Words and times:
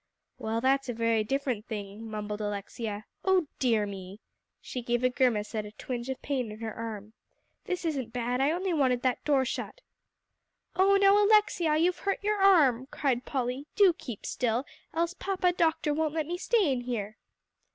"Well, 0.39 0.61
that's 0.61 0.89
a 0.89 0.93
very 0.93 1.23
different 1.23 1.67
thing," 1.67 2.09
mumbled 2.09 2.41
Alexia. 2.41 3.05
"Oh 3.23 3.45
dear 3.59 3.85
me!" 3.85 4.19
She 4.59 4.81
gave 4.81 5.03
a 5.03 5.09
grimace 5.11 5.53
at 5.53 5.63
a 5.63 5.73
twinge 5.73 6.09
of 6.09 6.19
pain 6.23 6.51
in 6.51 6.59
her 6.59 6.73
arm. 6.73 7.13
"This 7.65 7.85
isn't 7.85 8.11
bad; 8.11 8.41
I 8.41 8.49
only 8.49 8.73
wanted 8.73 9.03
that 9.03 9.23
door 9.25 9.45
shut." 9.45 9.81
"Oh 10.75 10.97
now, 10.99 11.23
Alexia, 11.23 11.77
you've 11.77 11.99
hurt 11.99 12.23
your 12.23 12.41
arm!" 12.41 12.87
cried 12.89 13.25
Polly; 13.25 13.67
"do 13.75 13.93
keep 13.93 14.25
still, 14.25 14.65
else 14.91 15.13
Papa 15.13 15.51
Doctor 15.51 15.93
won't 15.93 16.15
let 16.15 16.25
me 16.25 16.39
stay 16.39 16.71
in 16.73 16.81
here." 16.81 17.17